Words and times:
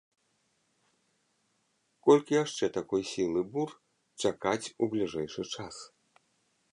Колькі 2.07 2.33
яшчэ 2.43 2.65
такой 2.79 3.01
сілы 3.11 3.41
бур 3.53 3.69
чакаць 4.23 4.71
у 4.81 4.91
бліжэйшы 4.95 5.41
час? 5.57 5.75